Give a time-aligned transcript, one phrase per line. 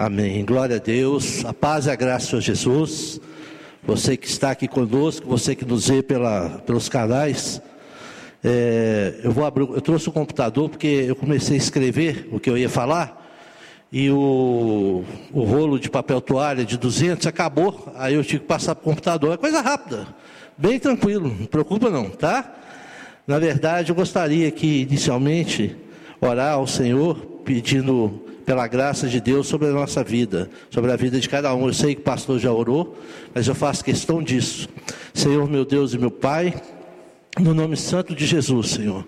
[0.00, 0.44] Amém.
[0.44, 1.44] Glória a Deus.
[1.44, 3.20] A paz e a graça Senhor Jesus.
[3.82, 7.60] Você que está aqui conosco, você que nos vê pela, pelos canais.
[8.44, 12.48] É, eu vou abrir, eu trouxe o computador porque eu comecei a escrever o que
[12.48, 13.28] eu ia falar
[13.90, 18.76] e o, o rolo de papel toalha de 200 acabou, aí eu tive que passar
[18.76, 19.34] para o computador.
[19.34, 20.06] É coisa rápida,
[20.56, 22.54] bem tranquilo, não preocupa não, tá?
[23.26, 25.74] Na verdade, eu gostaria que inicialmente
[26.20, 31.20] orar ao Senhor pedindo pela graça de Deus sobre a nossa vida, sobre a vida
[31.20, 31.66] de cada um.
[31.66, 32.96] Eu sei que o pastor já orou,
[33.34, 34.70] mas eu faço questão disso.
[35.12, 36.54] Senhor, meu Deus e meu Pai,
[37.38, 39.04] no nome santo de Jesus, Senhor.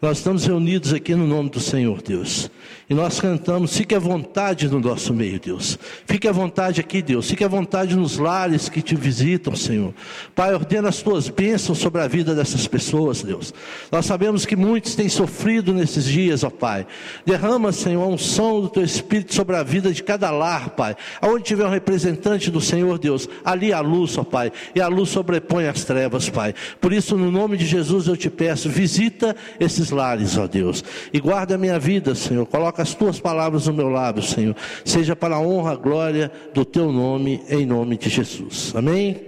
[0.00, 2.50] Nós estamos reunidos aqui no nome do Senhor, Deus.
[2.88, 5.78] E nós cantamos, fique à vontade no nosso meio, Deus.
[6.06, 7.28] Fique à vontade aqui, Deus.
[7.28, 9.92] Fique à vontade nos lares que te visitam, Senhor.
[10.34, 13.52] Pai, ordena as tuas bênçãos sobre a vida dessas pessoas, Deus.
[13.90, 16.86] Nós sabemos que muitos têm sofrido nesses dias, ó Pai.
[17.24, 20.94] Derrama, Senhor, a unção do teu Espírito sobre a vida de cada lar, Pai.
[21.20, 24.52] Aonde tiver um representante do Senhor, Deus, ali a luz, ó Pai.
[24.74, 26.54] E a luz sobrepõe as trevas, Pai.
[26.80, 30.84] Por isso, no nome de Jesus, eu te peço, visita esses lares, ó Deus.
[31.12, 32.46] E guarda a minha vida, Senhor.
[32.46, 34.56] Coloca as tuas palavras no meu lábio, Senhor.
[34.84, 38.72] Seja para a honra, a glória do teu nome, em nome de Jesus.
[38.74, 39.26] Amém?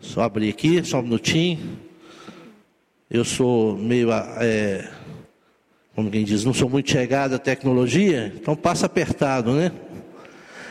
[0.00, 1.78] Só abrir aqui, só um minutinho.
[3.10, 4.90] Eu sou meio, é,
[5.94, 9.70] como quem diz, não sou muito chegado à tecnologia, então passa apertado, né?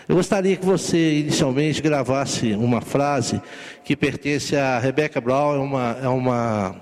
[0.08, 3.42] Eu gostaria que você inicialmente gravasse uma frase
[3.86, 6.76] que pertence a Rebecca Brown, é uma, é uma,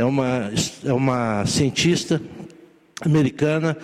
[0.00, 0.50] é uma,
[0.82, 2.22] é uma cientista
[3.02, 3.76] americana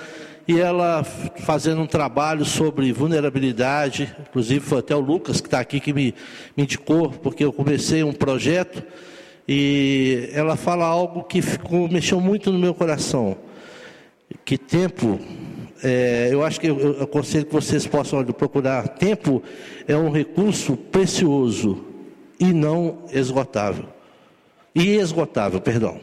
[0.48, 5.78] e ela fazendo um trabalho sobre vulnerabilidade, inclusive foi até o Lucas que está aqui
[5.78, 6.14] que me,
[6.56, 8.82] me indicou, porque eu comecei um projeto
[9.46, 13.36] e ela fala algo que ficou, mexeu muito no meu coração.
[14.42, 15.20] Que tempo,
[15.84, 18.88] é, eu acho que eu, aconselho que vocês possam procurar.
[18.88, 19.42] Tempo
[19.86, 21.84] é um recurso precioso
[22.40, 23.84] e não esgotável.
[24.74, 26.00] E esgotável, perdão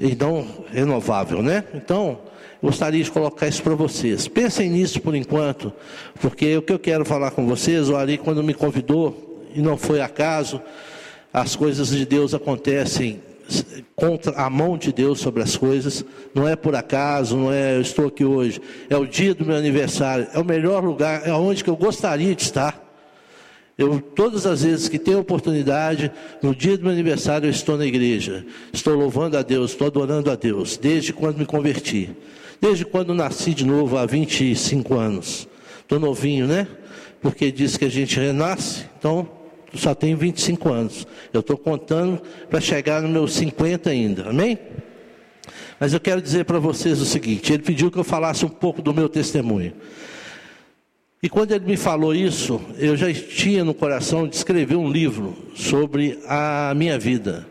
[0.00, 1.62] e não renovável, né?
[1.74, 2.18] Então,
[2.62, 4.26] gostaria de colocar isso para vocês.
[4.26, 5.70] Pensem nisso por enquanto,
[6.20, 9.76] porque o que eu quero falar com vocês, o Ari, quando me convidou, e não
[9.76, 10.60] foi acaso,
[11.32, 13.20] as coisas de Deus acontecem
[13.94, 17.80] contra a mão de Deus sobre as coisas, não é por acaso, não é eu
[17.80, 21.62] estou aqui hoje, é o dia do meu aniversário, é o melhor lugar, é onde
[21.62, 22.89] que eu gostaria de estar.
[23.80, 27.86] Eu, todas as vezes que tenho oportunidade, no dia do meu aniversário, eu estou na
[27.86, 28.44] igreja.
[28.74, 32.10] Estou louvando a Deus, estou adorando a Deus, desde quando me converti.
[32.60, 35.48] Desde quando nasci de novo, há 25 anos.
[35.80, 36.68] Estou novinho, né?
[37.22, 39.26] Porque diz que a gente renasce, então
[39.72, 41.06] só tenho 25 anos.
[41.32, 42.20] Eu estou contando
[42.50, 44.58] para chegar nos meus 50 ainda, amém?
[45.78, 48.82] Mas eu quero dizer para vocês o seguinte: ele pediu que eu falasse um pouco
[48.82, 49.72] do meu testemunho.
[51.22, 55.36] E quando ele me falou isso, eu já tinha no coração de escrever um livro
[55.54, 57.46] sobre a minha vida.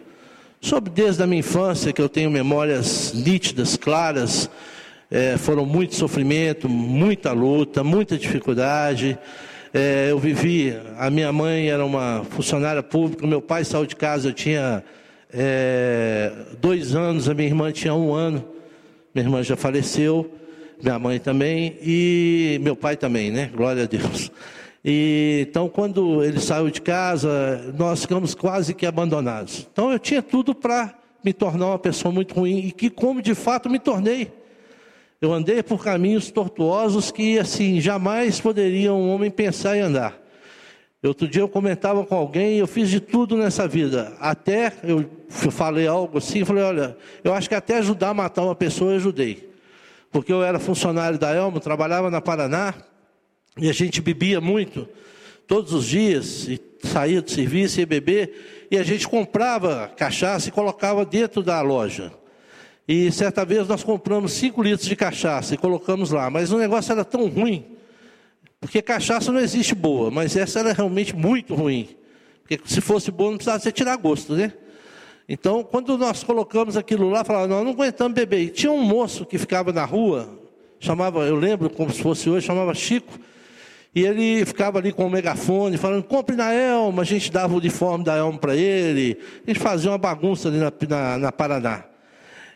[0.60, 4.50] Sobre desde a minha infância, que eu tenho memórias nítidas, claras,
[5.12, 9.16] é, foram muito sofrimento, muita luta, muita dificuldade.
[9.72, 14.30] É, eu vivi, a minha mãe era uma funcionária pública, meu pai saiu de casa,
[14.30, 14.84] eu tinha
[15.32, 18.44] é, dois anos, a minha irmã tinha um ano,
[19.14, 20.40] minha irmã já faleceu
[20.82, 23.52] minha mãe também e meu pai também, né?
[23.54, 24.32] Glória a Deus.
[24.84, 29.68] E, então, quando ele saiu de casa, nós ficamos quase que abandonados.
[29.72, 33.36] Então, eu tinha tudo para me tornar uma pessoa muito ruim e que, como de
[33.36, 34.32] fato, me tornei.
[35.22, 40.18] Eu andei por caminhos tortuosos que, assim, jamais poderia um homem pensar em andar.
[41.04, 44.14] Outro dia eu comentava com alguém, eu fiz de tudo nessa vida.
[44.20, 48.56] Até eu falei algo assim, falei, olha, eu acho que até ajudar a matar uma
[48.56, 49.49] pessoa eu ajudei
[50.12, 52.74] porque eu era funcionário da Elmo, trabalhava na Paraná,
[53.58, 54.88] e a gente bebia muito,
[55.48, 60.52] todos os dias, e saía do serviço, ia beber, e a gente comprava cachaça e
[60.52, 62.12] colocava dentro da loja.
[62.88, 66.92] E certa vez nós compramos 5 litros de cachaça e colocamos lá, mas o negócio
[66.92, 67.66] era tão ruim,
[68.60, 71.90] porque cachaça não existe boa, mas essa era realmente muito ruim.
[72.42, 74.52] Porque se fosse boa não precisava você tirar gosto, né?
[75.32, 78.40] Então, quando nós colocamos aquilo lá, falava, nós não aguentamos beber.
[78.40, 80.28] E tinha um moço que ficava na rua,
[80.80, 83.14] chamava, eu lembro como se fosse hoje, chamava Chico,
[83.94, 87.58] e ele ficava ali com o megafone, falando, compre na Elma, a gente dava o
[87.58, 91.84] uniforme da Elma para ele, gente fazia uma bagunça ali na, na, na, Paraná.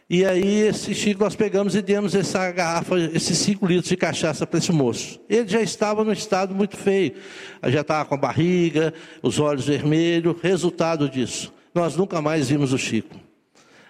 [0.09, 4.47] E aí, esse Chico, nós pegamos e demos essa garrafa, esses cinco litros de cachaça
[4.47, 5.19] para esse moço.
[5.29, 7.13] Ele já estava num estado muito feio,
[7.67, 12.77] já estava com a barriga, os olhos vermelhos, resultado disso nós nunca mais vimos o
[12.77, 13.15] Chico.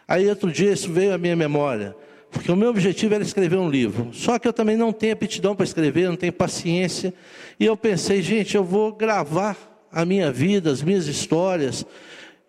[0.07, 1.95] Aí outro dia isso veio à minha memória.
[2.31, 4.09] porque o meu objetivo era escrever um livro.
[4.11, 7.13] Só que eu também não tenho aptidão para escrever, não tenho paciência.
[7.59, 9.55] E eu pensei, gente, eu vou gravar
[9.91, 11.85] a minha vida, as minhas histórias,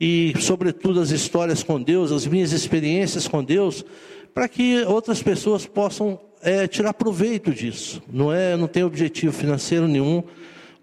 [0.01, 3.85] e, sobretudo, as histórias com Deus, as minhas experiências com Deus,
[4.33, 8.03] para que outras pessoas possam é, tirar proveito disso.
[8.11, 10.23] Não é, não tem objetivo financeiro nenhum.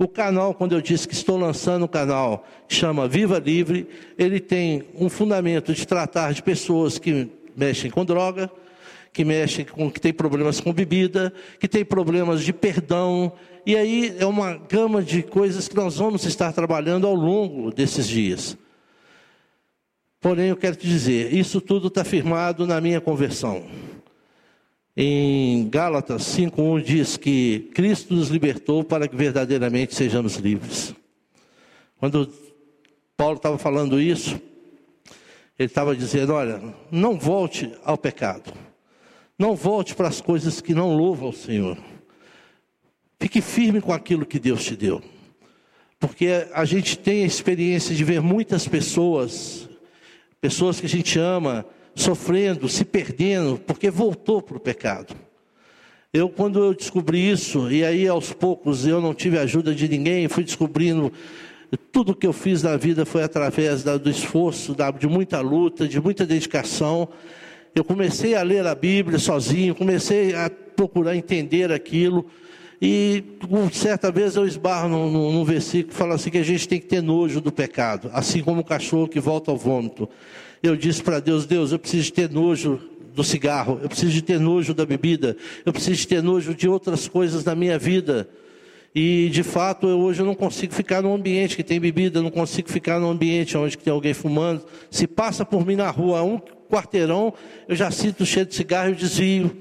[0.01, 3.87] O canal, quando eu disse que estou lançando o canal, chama Viva Livre,
[4.17, 8.49] ele tem um fundamento de tratar de pessoas que mexem com droga,
[9.13, 13.31] que mexem com que tem problemas com bebida, que tem problemas de perdão,
[13.63, 18.07] e aí é uma gama de coisas que nós vamos estar trabalhando ao longo desses
[18.07, 18.57] dias.
[20.19, 23.67] Porém, eu quero te dizer, isso tudo está firmado na minha conversão.
[24.95, 30.93] Em Gálatas 5:1 diz que Cristo nos libertou para que verdadeiramente sejamos livres.
[31.97, 32.29] Quando
[33.15, 34.41] Paulo estava falando isso,
[35.57, 36.61] ele estava dizendo: olha,
[36.91, 38.51] não volte ao pecado,
[39.39, 41.77] não volte para as coisas que não louvam o Senhor.
[43.19, 45.01] Fique firme com aquilo que Deus te deu.
[45.99, 49.69] Porque a gente tem a experiência de ver muitas pessoas
[50.41, 51.63] pessoas que a gente ama,
[51.95, 55.15] sofrendo, se perdendo, porque voltou para o pecado.
[56.13, 60.27] Eu, quando eu descobri isso, e aí aos poucos eu não tive ajuda de ninguém,
[60.27, 61.11] fui descobrindo,
[61.91, 66.25] tudo que eu fiz na vida foi através do esforço, de muita luta, de muita
[66.25, 67.07] dedicação.
[67.73, 72.25] Eu comecei a ler a Bíblia sozinho, comecei a procurar entender aquilo.
[72.81, 73.23] E
[73.71, 76.79] certa vez eu esbarro num, num, num versículo que fala assim que a gente tem
[76.79, 80.09] que ter nojo do pecado, assim como o cachorro que volta ao vômito.
[80.63, 82.79] Eu disse para Deus, Deus, eu preciso de ter nojo
[83.13, 86.67] do cigarro, eu preciso de ter nojo da bebida, eu preciso de ter nojo de
[86.67, 88.27] outras coisas na minha vida.
[88.95, 92.31] E de fato, eu, hoje eu não consigo ficar num ambiente que tem bebida, não
[92.31, 94.65] consigo ficar num ambiente onde tem alguém fumando.
[94.89, 96.39] Se passa por mim na rua um
[96.69, 97.31] quarteirão,
[97.67, 99.55] eu já sinto cheio de cigarro e desvio.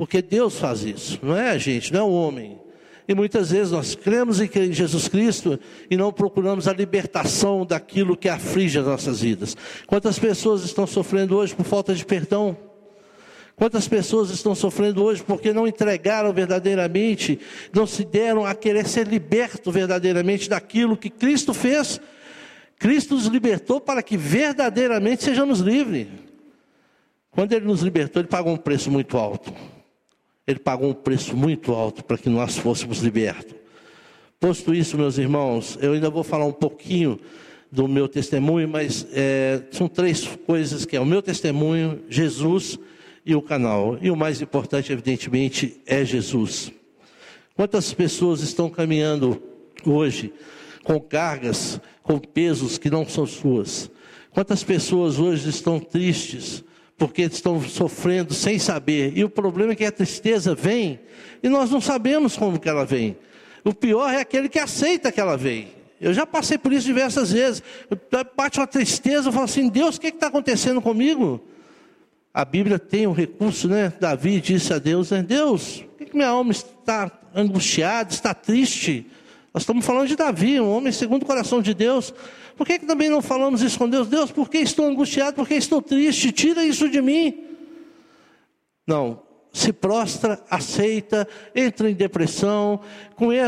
[0.00, 2.58] Porque Deus faz isso, não é a gente, não é o homem.
[3.06, 5.60] E muitas vezes nós cremos em Jesus Cristo
[5.90, 9.54] e não procuramos a libertação daquilo que aflige as nossas vidas.
[9.86, 12.56] Quantas pessoas estão sofrendo hoje por falta de perdão?
[13.54, 17.38] Quantas pessoas estão sofrendo hoje porque não entregaram verdadeiramente,
[17.70, 22.00] não se deram a querer ser liberto verdadeiramente daquilo que Cristo fez?
[22.78, 26.06] Cristo nos libertou para que verdadeiramente sejamos livres.
[27.30, 29.52] Quando Ele nos libertou, Ele pagou um preço muito alto.
[30.46, 33.54] Ele pagou um preço muito alto para que nós fôssemos libertos.
[34.38, 37.20] Posto isso, meus irmãos, eu ainda vou falar um pouquinho
[37.70, 42.78] do meu testemunho, mas é, são três coisas que é o meu testemunho, Jesus
[43.24, 43.98] e o canal.
[44.00, 46.72] E o mais importante, evidentemente, é Jesus.
[47.54, 49.40] Quantas pessoas estão caminhando
[49.84, 50.32] hoje
[50.82, 53.90] com cargas, com pesos que não são suas?
[54.30, 56.64] Quantas pessoas hoje estão tristes,
[57.00, 59.16] porque estão sofrendo sem saber.
[59.16, 61.00] E o problema é que a tristeza vem
[61.42, 63.16] e nós não sabemos como que ela vem.
[63.64, 65.68] O pior é aquele que aceita que ela vem.
[65.98, 67.62] Eu já passei por isso diversas vezes.
[68.36, 71.42] Bate uma tristeza, eu falo assim: Deus, o que está acontecendo comigo?
[72.34, 73.90] A Bíblia tem um recurso, né?
[73.98, 75.22] Davi disse a Deus: né?
[75.22, 79.06] Deus, por que, que minha alma está angustiada, está triste?
[79.52, 82.14] Nós estamos falando de Davi, um homem segundo o coração de Deus.
[82.56, 84.06] Por que, que também não falamos isso com Deus?
[84.06, 85.36] Deus, por que estou angustiado?
[85.36, 86.30] Por que estou triste?
[86.30, 87.46] Tira isso de mim.
[88.86, 92.80] Não, se prostra, aceita, entra em depressão,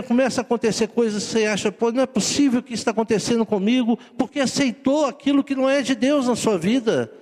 [0.09, 3.47] começa a acontecer coisas que você acha, pô, não é possível que isso está acontecendo
[3.47, 7.13] comigo, porque aceitou aquilo que não é de Deus na sua vida.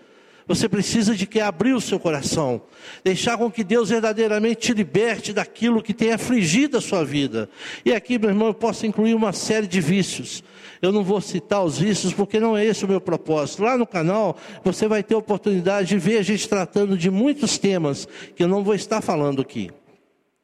[0.51, 2.61] Você precisa de que abrir o seu coração,
[3.05, 7.49] deixar com que Deus verdadeiramente te liberte daquilo que tem afligido a sua vida.
[7.85, 10.43] E aqui, meu irmão, eu posso incluir uma série de vícios.
[10.83, 13.63] Eu não vou citar os vícios porque não é esse o meu propósito.
[13.63, 18.09] Lá no canal você vai ter oportunidade de ver a gente tratando de muitos temas
[18.35, 19.71] que eu não vou estar falando aqui.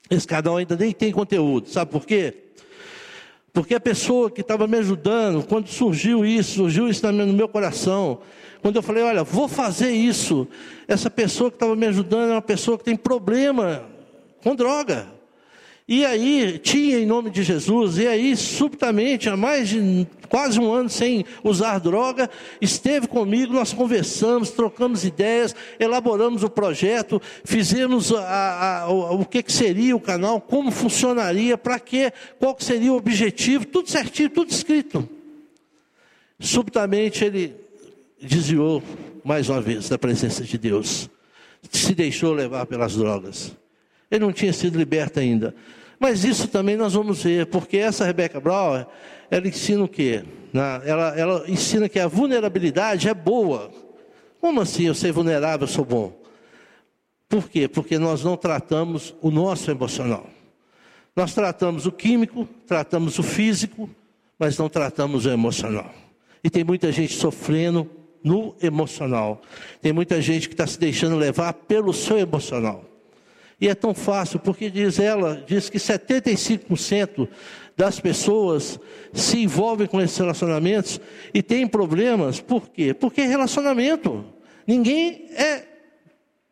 [0.08, 2.32] Esse canal ainda nem tem conteúdo, sabe por quê?
[3.56, 8.18] Porque a pessoa que estava me ajudando, quando surgiu isso, surgiu isso no meu coração,
[8.60, 10.46] quando eu falei, olha, vou fazer isso,
[10.86, 13.82] essa pessoa que estava me ajudando é uma pessoa que tem problema
[14.42, 15.06] com droga.
[15.88, 20.72] E aí, tinha em nome de Jesus, e aí, subitamente, há mais de quase um
[20.72, 22.28] ano sem usar droga,
[22.60, 29.44] esteve comigo, nós conversamos, trocamos ideias, elaboramos o projeto, fizemos a, a, o, o que,
[29.44, 34.30] que seria o canal, como funcionaria, para quê, qual que seria o objetivo, tudo certinho,
[34.30, 35.08] tudo escrito.
[36.40, 37.54] Subitamente ele
[38.20, 38.82] desviou
[39.24, 41.08] mais uma vez da presença de Deus,
[41.70, 43.54] se deixou levar pelas drogas.
[44.10, 45.54] Ele não tinha sido liberto ainda.
[45.98, 48.84] Mas isso também nós vamos ver, porque essa Rebecca Brown,
[49.30, 50.24] ela ensina o quê?
[50.84, 53.70] Ela, ela ensina que a vulnerabilidade é boa.
[54.40, 56.12] Como assim eu ser vulnerável, eu sou bom?
[57.28, 57.66] Por quê?
[57.66, 60.26] Porque nós não tratamos o nosso emocional.
[61.14, 63.88] Nós tratamos o químico, tratamos o físico,
[64.38, 65.90] mas não tratamos o emocional.
[66.44, 67.90] E tem muita gente sofrendo
[68.22, 69.40] no emocional.
[69.80, 72.84] Tem muita gente que está se deixando levar pelo seu emocional.
[73.60, 77.28] E é tão fácil, porque diz ela, diz que 75%
[77.76, 78.78] das pessoas
[79.12, 81.00] se envolvem com esses relacionamentos
[81.32, 82.40] e têm problemas.
[82.40, 82.92] Por quê?
[82.92, 84.24] Porque é relacionamento.
[84.66, 85.64] Ninguém é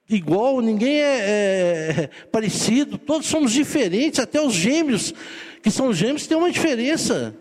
[0.09, 5.15] igual, ninguém é, é, parecido, todos somos diferentes, até os gêmeos,
[5.63, 7.35] que são gêmeos, têm uma diferença.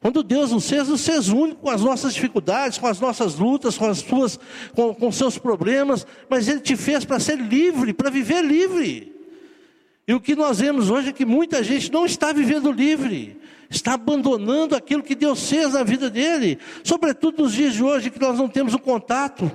[0.00, 3.76] Quando Deus nos fez, nos fez único com as nossas dificuldades, com as nossas lutas,
[3.76, 4.38] com as suas,
[4.72, 9.12] com, com seus problemas, mas Ele te fez para ser livre, para viver livre.
[10.06, 13.36] E o que nós vemos hoje é que muita gente não está vivendo livre,
[13.68, 18.20] está abandonando aquilo que Deus fez na vida dele, sobretudo nos dias de hoje que
[18.20, 19.50] nós não temos o contato.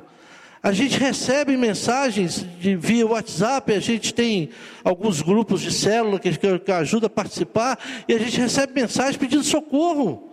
[0.61, 4.49] A gente recebe mensagens de, via WhatsApp, a gente tem
[4.83, 9.15] alguns grupos de célula que, que, que ajuda a participar, e a gente recebe mensagens
[9.15, 10.32] pedindo socorro.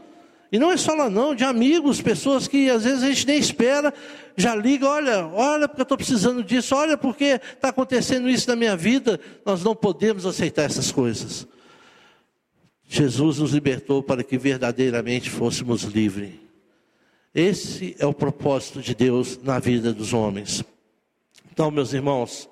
[0.53, 3.39] E não é só lá não, de amigos, pessoas que às vezes a gente nem
[3.39, 3.95] espera,
[4.37, 8.57] já liga, olha, olha porque eu estou precisando disso, olha porque está acontecendo isso na
[8.57, 9.21] minha vida.
[9.47, 11.47] Nós não podemos aceitar essas coisas.
[12.89, 16.33] Jesus nos libertou para que verdadeiramente fôssemos livres.
[17.33, 20.65] Esse é o propósito de Deus na vida dos homens.
[21.53, 22.49] Então, meus irmãos,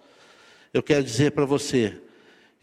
[0.72, 2.00] eu quero dizer para você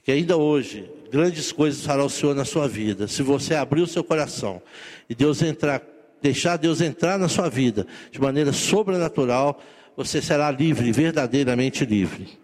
[0.01, 3.07] que ainda hoje grandes coisas fará o Senhor na sua vida.
[3.07, 4.61] Se você abrir o seu coração
[5.09, 5.81] e Deus entrar,
[6.21, 9.61] deixar Deus entrar na sua vida de maneira sobrenatural,
[9.95, 12.37] você será livre, verdadeiramente livre.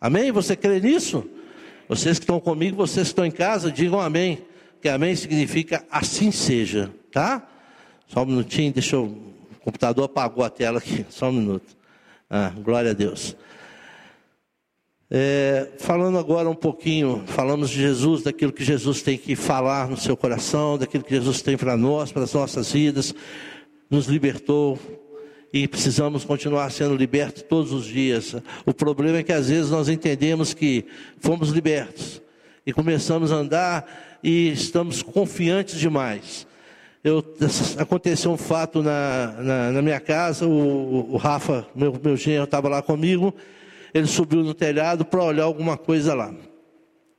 [0.00, 0.32] Amém?
[0.32, 1.28] Você crê nisso?
[1.88, 4.44] Vocês que estão comigo, vocês que estão em casa, digam amém.
[4.80, 7.46] Que amém significa assim seja, tá?
[8.08, 9.04] Só um minutinho, deixa eu.
[9.04, 11.76] O computador apagou a tela aqui, só um minuto.
[12.28, 13.36] Ah, glória a Deus.
[15.08, 19.96] É, falando agora um pouquinho, falamos de Jesus, daquilo que Jesus tem que falar no
[19.96, 23.14] seu coração, daquilo que Jesus tem para nós, para as nossas vidas,
[23.88, 24.76] nos libertou
[25.52, 28.34] e precisamos continuar sendo libertos todos os dias.
[28.66, 30.84] O problema é que às vezes nós entendemos que
[31.20, 32.20] fomos libertos
[32.66, 36.48] e começamos a andar e estamos confiantes demais.
[37.04, 37.24] Eu,
[37.78, 42.68] aconteceu um fato na, na, na minha casa, o, o Rafa, meu, meu genro, estava
[42.68, 43.32] lá comigo
[43.96, 46.34] ele subiu no telhado para olhar alguma coisa lá.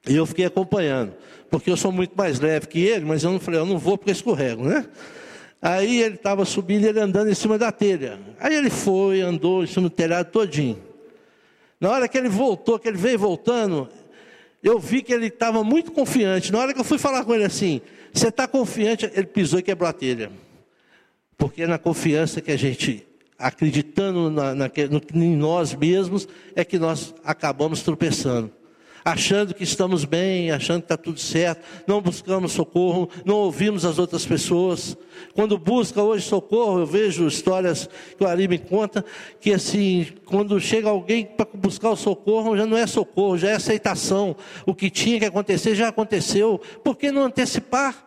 [0.07, 1.13] E eu fiquei acompanhando,
[1.49, 3.97] porque eu sou muito mais leve que ele, mas eu não falei, eu não vou
[3.97, 4.85] porque escorrego, né?
[5.61, 8.19] Aí ele estava subindo, ele andando em cima da telha.
[8.39, 10.81] Aí ele foi, andou em cima do telhado todinho.
[11.79, 13.89] Na hora que ele voltou, que ele veio voltando,
[14.63, 16.51] eu vi que ele estava muito confiante.
[16.51, 17.81] Na hora que eu fui falar com ele assim,
[18.13, 19.09] você está confiante?
[19.13, 20.31] Ele pisou e quebrou a telha.
[21.37, 23.05] Porque é na confiança que a gente
[23.37, 28.51] acreditando na, na, no, em nós mesmos, é que nós acabamos tropeçando.
[29.05, 33.97] Achando que estamos bem, achando que está tudo certo, não buscamos socorro, não ouvimos as
[33.99, 34.97] outras pessoas.
[35.33, 39.05] Quando busca hoje socorro, eu vejo histórias que o Ari me conta,
[39.39, 43.53] que assim, quando chega alguém para buscar o socorro, já não é socorro, já é
[43.53, 44.35] aceitação.
[44.65, 46.59] O que tinha que acontecer já aconteceu.
[46.83, 48.06] Por que não antecipar?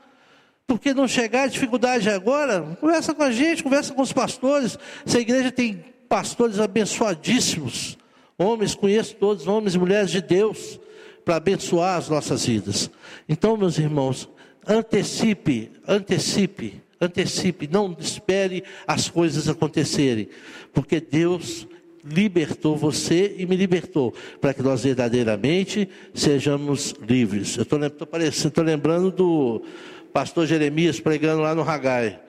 [0.71, 4.79] Porque não chegar a dificuldade agora, conversa com a gente, conversa com os pastores.
[5.05, 7.99] Essa igreja tem pastores abençoadíssimos.
[8.39, 10.79] Homens, conheço todos, homens e mulheres de Deus,
[11.25, 12.89] para abençoar as nossas vidas.
[13.29, 14.29] Então, meus irmãos,
[14.65, 20.29] antecipe, antecipe, antecipe, não espere as coisas acontecerem,
[20.73, 21.67] porque Deus
[22.05, 27.57] libertou você e me libertou, para que nós verdadeiramente sejamos livres.
[27.57, 29.63] Eu estou lembrando do
[30.13, 32.21] pastor Jeremias pregando lá no Ragai.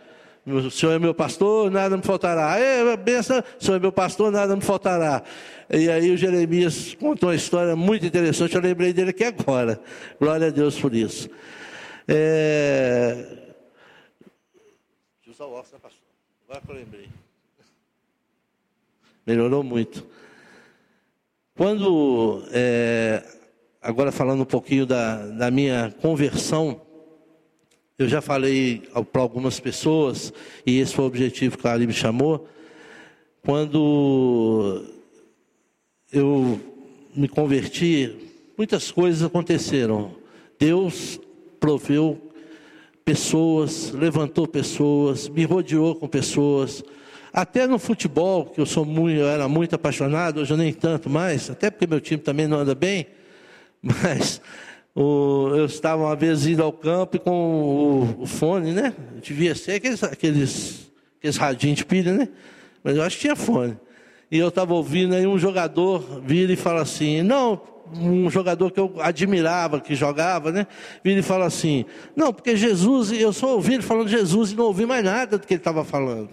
[0.46, 2.58] O Senhor é meu pastor, nada me faltará.
[2.58, 5.22] É, benção, o Senhor é meu pastor, nada me faltará.
[5.70, 9.80] E aí o Jeremias contou uma história muito interessante, eu lembrei dele aqui agora.
[10.20, 11.30] Glória a Deus por isso.
[12.08, 13.14] É...
[15.24, 16.02] Deixa eu usar o óculos, né, pastor?
[16.50, 17.10] Agora que eu lembrei.
[19.28, 20.08] Melhorou muito.
[21.56, 23.24] Quando, é...
[23.80, 26.82] agora falando um pouquinho da, da minha conversão,
[28.02, 30.34] eu já falei para algumas pessoas,
[30.66, 32.48] e esse foi o objetivo que a Ali me chamou,
[33.44, 34.86] quando
[36.12, 36.60] eu
[37.16, 38.16] me converti,
[38.58, 40.16] muitas coisas aconteceram.
[40.60, 41.20] Deus
[41.60, 42.32] proveu
[43.04, 46.84] pessoas, levantou pessoas, me rodeou com pessoas.
[47.34, 51.10] Até no futebol, que eu sou muito, eu era muito apaixonado, hoje eu nem tanto
[51.10, 53.08] mais, até porque meu time também não anda bem,
[53.82, 54.42] mas
[54.96, 58.94] o, eu estava uma vez indo ao campo com o, o fone, né?
[59.22, 62.28] Devia ser aqueles, aqueles, aqueles radinhos de pilha, né?
[62.84, 63.78] Mas eu acho que tinha fone.
[64.30, 67.62] E eu estava ouvindo aí um jogador vira e fala assim: Não,
[67.94, 70.68] um jogador que eu admirava, que jogava, né?
[71.04, 74.66] Vira e fala assim: Não, porque Jesus, eu só ouvi ele falando Jesus e não
[74.66, 76.30] ouvi mais nada do que ele estava falando.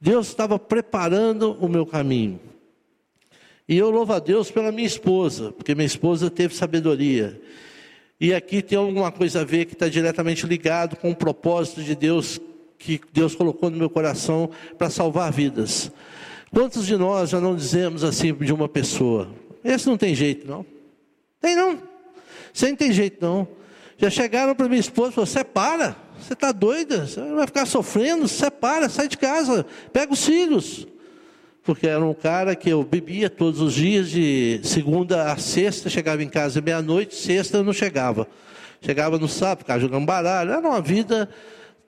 [0.00, 2.38] Deus estava preparando o meu caminho.
[3.68, 7.38] E eu louvo a Deus pela minha esposa, porque minha esposa teve sabedoria.
[8.18, 11.94] E aqui tem alguma coisa a ver que está diretamente ligado com o propósito de
[11.94, 12.40] Deus
[12.78, 15.90] que Deus colocou no meu coração para salvar vidas.
[16.50, 19.28] Quantos de nós já não dizemos assim de uma pessoa?
[19.62, 20.64] Esse não tem jeito, não.
[21.40, 21.82] Tem não.
[22.52, 23.46] Você não tem jeito, não.
[23.98, 28.26] Já chegaram para minha esposa e falaram: separa, você está doida, você vai ficar sofrendo,
[28.26, 30.86] separa, sai de casa, pega os filhos.
[31.68, 36.22] Porque era um cara que eu bebia todos os dias, de segunda a sexta, chegava
[36.22, 38.26] em casa meia-noite, sexta eu não chegava.
[38.80, 40.52] Chegava no sábado, ficava jogando baralho.
[40.52, 41.28] Era uma vida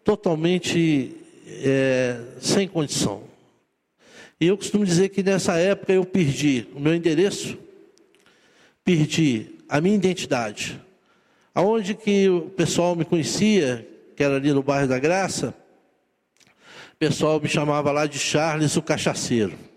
[0.04, 3.22] totalmente é, sem condição.
[4.38, 7.56] E eu costumo dizer que nessa época eu perdi o meu endereço,
[8.84, 10.78] perdi a minha identidade.
[11.54, 15.54] Aonde que o pessoal me conhecia, que era ali no bairro da Graça,
[16.92, 19.69] o pessoal me chamava lá de Charles o cachaceiro.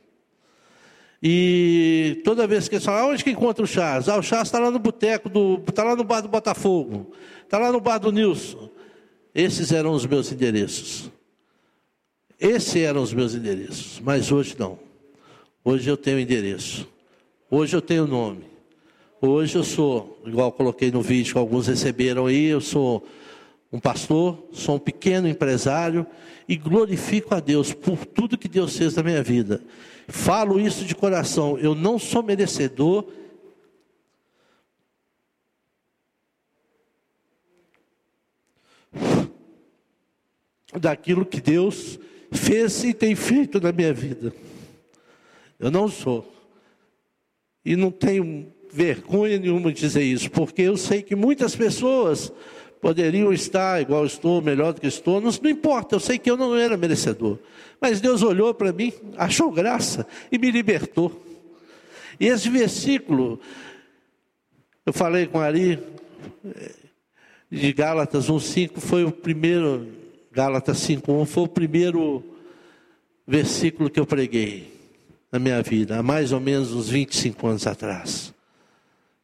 [1.25, 4.09] E toda vez que eles onde que encontra o Charles?
[4.09, 5.31] Ah, o Charles está lá no boteco,
[5.65, 8.69] está lá no bar do Botafogo, está lá no bar do Nilson.
[9.33, 11.09] Esses eram os meus endereços.
[12.37, 14.77] Esses eram os meus endereços, mas hoje não.
[15.63, 16.85] Hoje eu tenho endereço.
[17.49, 18.43] Hoje eu tenho nome.
[19.21, 23.07] Hoje eu sou, igual coloquei no vídeo que alguns receberam aí, eu sou
[23.73, 26.05] um pastor, sou um pequeno empresário
[26.47, 29.63] e glorifico a Deus por tudo que Deus fez na minha vida.
[30.07, 33.11] Falo isso de coração, eu não sou merecedor
[40.79, 41.97] daquilo que Deus
[42.31, 44.31] fez e tem feito na minha vida.
[45.59, 46.31] Eu não sou.
[47.65, 52.31] E não tenho vergonha nenhuma de dizer isso, porque eu sei que muitas pessoas
[52.83, 56.35] poderiam estar igual estou, melhor do que estou, não, não importa, eu sei que eu
[56.35, 57.39] não era merecedor.
[57.79, 61.23] Mas Deus olhou para mim, achou graça e me libertou.
[62.19, 63.39] E esse versículo,
[64.85, 65.79] eu falei com Ari,
[66.45, 66.71] eh,
[67.49, 69.87] de Gálatas 1,5, foi o primeiro
[70.29, 72.21] Gálatas 5:1 foi o primeiro
[73.25, 74.73] versículo que eu preguei
[75.31, 78.32] na minha vida, há mais ou menos uns 25 anos atrás.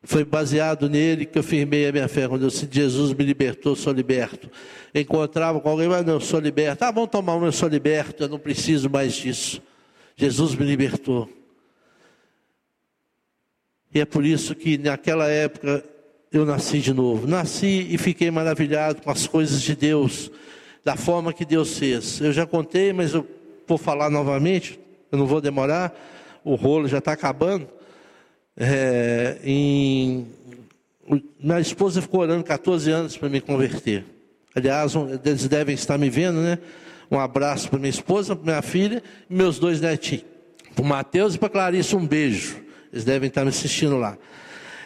[0.02, 2.28] Foi baseado nele que eu firmei a minha fé.
[2.28, 4.50] Quando eu disse, Jesus me libertou, sou liberto.
[4.96, 6.84] Encontrava com alguém, mas não, sou liberto.
[6.84, 9.62] Ah, vamos tomar um, eu sou liberto, eu não preciso mais disso.
[10.16, 11.30] Jesus me libertou.
[13.94, 15.84] E é por isso que naquela época
[16.32, 17.28] eu nasci de novo.
[17.28, 20.32] Nasci e fiquei maravilhado com as coisas de Deus
[20.84, 22.22] da forma que Deus fez.
[22.22, 23.28] Eu já contei, mas eu
[23.68, 24.80] vou falar novamente,
[25.12, 25.94] eu não vou demorar,
[26.44, 27.68] o rolo já está acabando.
[28.62, 30.28] É, em,
[31.41, 34.04] minha esposa ficou orando 14 anos para me converter.
[34.54, 36.60] Aliás, um, eles devem estar me vendo, né?
[37.10, 40.26] Um abraço para minha esposa, para minha filha e meus dois netinhos.
[40.76, 42.58] Para o Mateus e para Clarice, um beijo.
[42.91, 44.17] Eles devem estar me assistindo lá.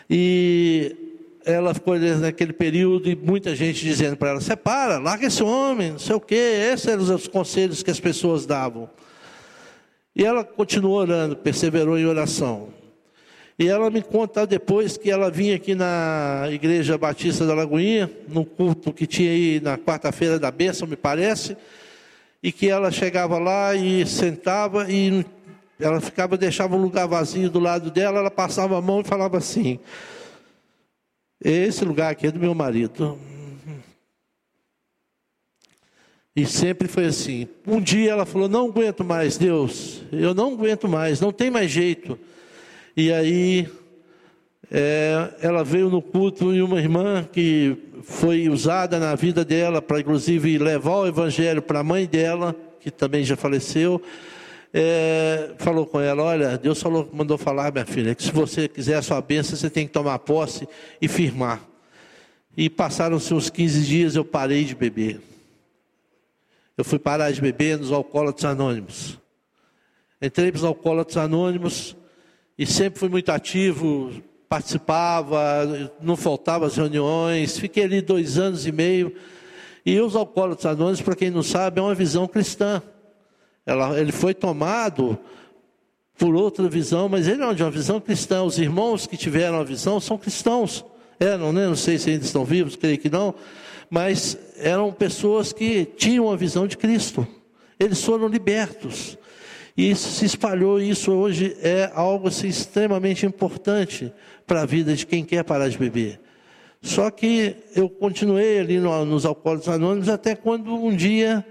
[0.07, 0.95] E
[1.43, 5.99] ela ficou naquele período e muita gente dizendo para ela: separa, larga esse homem, não
[5.99, 6.69] sei o quê.
[6.71, 8.87] Esses eram os conselhos que as pessoas davam.
[10.15, 12.82] E ela continuou orando, perseverou em oração.
[13.57, 18.43] E ela me conta depois que ela vinha aqui na Igreja Batista da Lagoinha, no
[18.43, 21.55] culto que tinha aí na quarta-feira da bênção, me parece,
[22.41, 25.23] e que ela chegava lá e sentava e
[25.79, 29.37] ela ficava, deixava um lugar vazio do lado dela, ela passava a mão e falava
[29.37, 29.79] assim:
[31.43, 33.19] esse lugar aqui é do meu marido.
[36.35, 37.47] E sempre foi assim.
[37.67, 41.69] Um dia ela falou: Não aguento mais, Deus, eu não aguento mais, não tem mais
[41.69, 42.17] jeito.
[42.95, 43.67] E aí
[44.71, 49.99] é, ela veio no culto e uma irmã que foi usada na vida dela para,
[49.99, 54.01] inclusive, levar o evangelho para a mãe dela, que também já faleceu
[54.73, 58.95] é, falou com ela: Olha, Deus falou, mandou falar, minha filha, que se você quiser
[58.95, 60.67] a sua bênção, você tem que tomar posse
[60.99, 61.61] e firmar.
[62.57, 65.21] E passaram-se uns 15 dias, eu parei de beber.
[66.75, 69.19] Eu fui parar de beber nos Alcoólatras Anônimos.
[70.19, 71.95] Entrei para os Alcoólatras Anônimos
[72.57, 74.11] e sempre fui muito ativo,
[74.47, 77.57] participava, não faltava as reuniões.
[77.57, 79.15] Fiquei ali dois anos e meio.
[79.85, 82.81] E os Alcoólatras Anônimos, para quem não sabe, é uma visão cristã.
[83.65, 85.17] Ela, ele foi tomado
[86.17, 88.43] por outra visão, mas ele é de uma visão cristã.
[88.43, 90.85] Os irmãos que tiveram a visão são cristãos.
[91.19, 91.67] Eram, né?
[91.67, 93.33] Não sei se ainda estão vivos, creio que não.
[93.89, 97.27] Mas eram pessoas que tinham a visão de Cristo.
[97.79, 99.17] Eles foram libertos.
[99.75, 104.13] E se espalhou, isso hoje é algo assim, extremamente importante
[104.45, 106.19] para a vida de quem quer parar de beber.
[106.81, 111.45] Só que eu continuei ali no, nos alcoólicos anônimos até quando um dia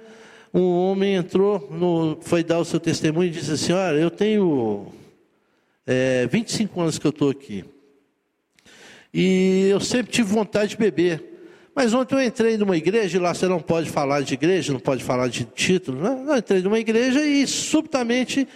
[0.54, 4.86] um homem entrou, no, foi dar o seu testemunho e disse assim: Olha, eu tenho
[5.86, 7.64] é, 25 anos que eu estou aqui.
[9.12, 11.31] E eu sempre tive vontade de beber.
[11.74, 14.80] Mas ontem eu entrei numa igreja, e lá você não pode falar de igreja, não
[14.80, 16.00] pode falar de título.
[16.00, 16.24] Né?
[16.28, 18.46] Eu entrei numa igreja e subitamente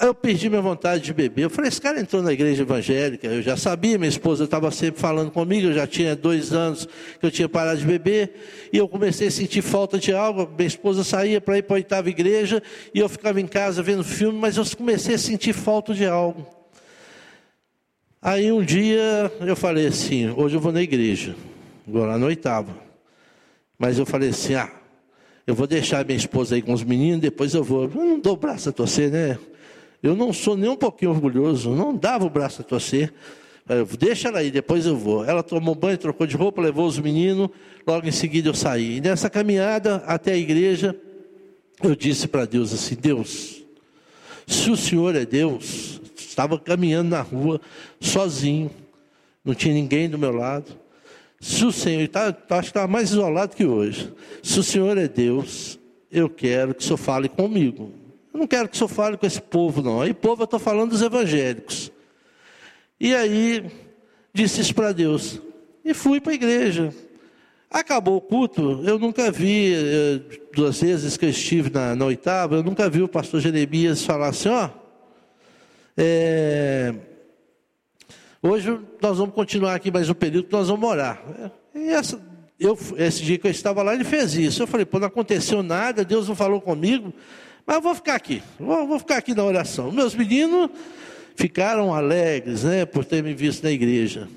[0.00, 1.42] eu perdi minha vontade de beber.
[1.42, 5.00] Eu falei, esse cara entrou na igreja evangélica, eu já sabia, minha esposa estava sempre
[5.00, 6.88] falando comigo, eu já tinha dois anos
[7.18, 8.32] que eu tinha parado de beber,
[8.72, 10.48] e eu comecei a sentir falta de algo.
[10.56, 12.62] Minha esposa saía para ir para a oitava igreja,
[12.94, 16.46] e eu ficava em casa vendo filme, mas eu comecei a sentir falta de algo.
[18.22, 21.34] Aí um dia eu falei assim, hoje eu vou na igreja,
[21.86, 22.74] lá na oitava.
[23.78, 24.70] Mas eu falei assim, ah,
[25.46, 27.84] eu vou deixar minha esposa aí com os meninos, depois eu vou.
[27.84, 29.38] Eu não dou o braço a torcer, né?
[30.02, 33.12] Eu não sou nem um pouquinho orgulhoso, não dava o braço a torcer.
[33.98, 35.24] Deixa ela aí, depois eu vou.
[35.24, 37.50] Ela tomou banho, trocou de roupa, levou os meninos,
[37.86, 38.96] logo em seguida eu saí.
[38.96, 40.96] E nessa caminhada até a igreja,
[41.82, 43.62] eu disse para Deus assim: Deus,
[44.46, 47.60] se o Senhor é Deus, estava caminhando na rua
[48.00, 48.70] sozinho,
[49.44, 50.79] não tinha ninguém do meu lado.
[51.40, 54.12] Se o Senhor, tá, tá, que estava mais isolado que hoje.
[54.42, 55.78] Se o Senhor é Deus,
[56.12, 57.92] eu quero que o Senhor fale comigo.
[58.32, 60.00] Eu não quero que o senhor fale com esse povo, não.
[60.00, 61.90] Aí, povo, eu estou falando dos evangélicos.
[62.98, 63.70] E aí,
[64.32, 65.40] disse isso para Deus.
[65.84, 66.94] E fui para a igreja.
[67.68, 70.20] Acabou o culto, eu nunca vi, eh,
[70.52, 74.28] duas vezes que eu estive na, na oitava, eu nunca vi o pastor Jeremias falar
[74.28, 74.70] assim: ó,
[75.96, 76.92] é,
[78.42, 81.22] hoje nós vamos continuar aqui mais um período, nós vamos orar.
[81.74, 82.20] E essa,
[82.58, 84.62] eu, esse dia que eu estava lá, ele fez isso.
[84.62, 87.12] Eu falei: pô, não aconteceu nada, Deus não falou comigo.
[87.66, 89.90] Mas eu vou ficar aqui, vou, vou ficar aqui na oração.
[89.92, 90.70] Meus meninos
[91.36, 94.28] ficaram alegres, né, por ter me visto na igreja.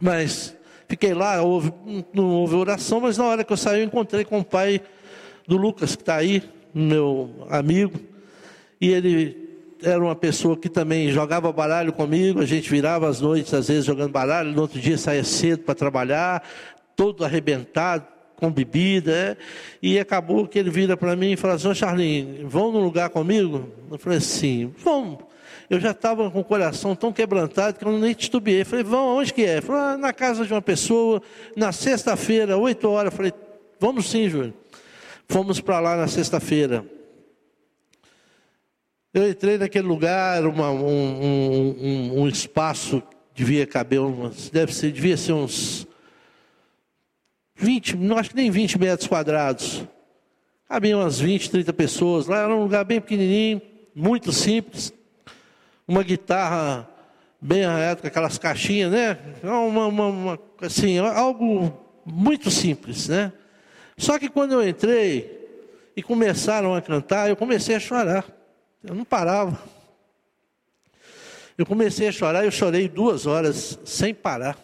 [0.00, 0.54] Mas
[0.88, 1.72] fiquei lá, houve,
[2.12, 4.80] não houve oração, mas na hora que eu saí, eu encontrei com o pai
[5.46, 7.98] do Lucas, que está aí, meu amigo,
[8.80, 9.43] e ele
[9.82, 13.84] era uma pessoa que também jogava baralho comigo, a gente virava as noites, às vezes,
[13.84, 16.42] jogando baralho, no outro dia saía cedo para trabalhar,
[16.96, 18.06] todo arrebentado,
[18.36, 19.36] com bebida, é,
[19.82, 23.08] e acabou que ele vira para mim e fala assim, ô Charlinho, vão num lugar
[23.10, 23.68] comigo?
[23.90, 25.18] Eu falei assim, vamos.
[25.70, 28.60] Eu já estava com o coração tão quebrantado que eu nem titubeei.
[28.60, 29.60] Eu falei, vão, aonde que é?
[29.60, 31.22] Falei, ah, na casa de uma pessoa,
[31.56, 33.12] na sexta-feira, oito horas.
[33.12, 33.32] Eu falei,
[33.80, 34.52] vamos sim, Júlio.
[35.26, 36.84] Fomos para lá na sexta-feira.
[39.14, 43.00] Eu entrei naquele lugar, uma, um, um, um, espaço,
[43.32, 45.86] devia caber, umas, deve ser, devia ser uns
[47.54, 49.84] 20, não acho que nem 20 metros quadrados.
[50.68, 52.26] Cabiam umas 20, 30 pessoas.
[52.26, 53.62] Lá era um lugar bem pequenininho,
[53.94, 54.92] muito simples.
[55.86, 56.90] Uma guitarra
[57.40, 59.16] bem arraiada, aquelas caixinhas, né?
[59.44, 61.72] Uma, uma, uma, assim, algo
[62.04, 63.32] muito simples, né?
[63.96, 65.46] Só que quando eu entrei
[65.96, 68.24] e começaram a cantar, eu comecei a chorar.
[68.86, 69.58] Eu não parava.
[71.56, 74.58] Eu comecei a chorar, eu chorei duas horas sem parar.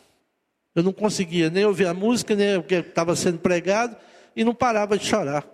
[0.75, 3.97] Eu não conseguia nem ouvir a música, nem o que estava sendo pregado,
[4.37, 5.47] e não parava de chorar.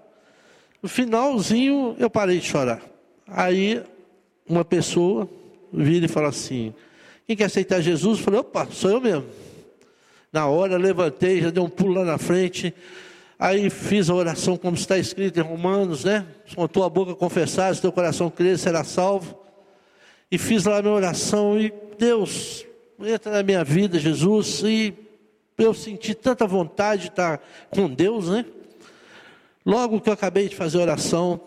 [0.82, 2.82] No finalzinho, eu parei de chorar.
[3.28, 3.82] Aí,
[4.48, 5.28] uma pessoa
[5.72, 6.74] vira e fala assim:
[7.24, 8.18] Quem quer aceitar Jesus?
[8.18, 9.26] Eu falei: Opa, sou eu mesmo.
[10.32, 12.74] Na hora, levantei, já dei um pulo lá na frente.
[13.38, 16.26] Aí fiz a oração como está escrito em Romanos, né?
[16.54, 19.38] Com tua boca confessar, se teu coração crer, será salvo.
[20.30, 22.64] E fiz lá a minha oração e Deus,
[22.98, 24.92] entra na minha vida, Jesus, e
[25.58, 28.44] eu senti tanta vontade de estar com Deus, né?
[29.64, 31.40] Logo que eu acabei de fazer oração,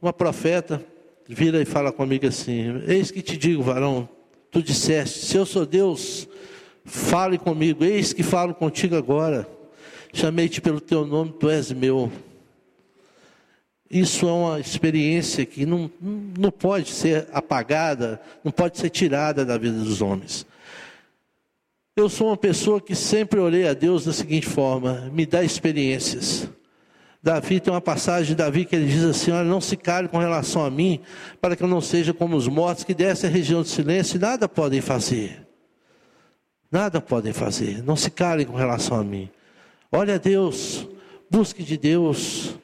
[0.00, 0.84] uma profeta
[1.26, 4.08] vira e fala comigo assim: Eis que te digo, varão,
[4.50, 6.28] tu disseste, se eu sou Deus,
[6.84, 9.53] fale comigo, eis que falo contigo agora.
[10.14, 12.10] Chamei-te pelo teu nome, tu és meu.
[13.90, 19.58] Isso é uma experiência que não, não pode ser apagada, não pode ser tirada da
[19.58, 20.46] vida dos homens.
[21.96, 26.48] Eu sou uma pessoa que sempre orei a Deus da seguinte forma: me dá experiências.
[27.20, 30.18] Davi tem uma passagem de Davi que ele diz assim: Olha, não se cale com
[30.18, 31.00] relação a mim,
[31.40, 34.20] para que eu não seja como os mortos que descem a região de silêncio e
[34.20, 35.44] nada podem fazer.
[36.70, 37.82] Nada podem fazer.
[37.82, 39.28] Não se calem com relação a mim.
[39.96, 40.88] Olha Deus,
[41.30, 42.56] busque de Deus,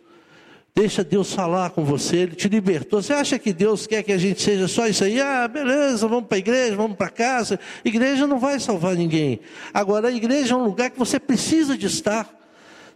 [0.74, 3.00] Deixa Deus falar com você, Ele te libertou.
[3.00, 5.20] Você acha que Deus quer que a gente seja só isso aí?
[5.20, 7.60] Ah, beleza, vamos para a igreja, vamos para casa.
[7.84, 9.40] Igreja não vai salvar ninguém.
[9.74, 12.28] Agora, a igreja é um lugar que você precisa de estar.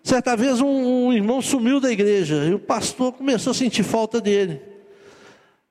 [0.03, 4.21] Certa vez um, um irmão sumiu da igreja e o pastor começou a sentir falta
[4.21, 4.61] dele.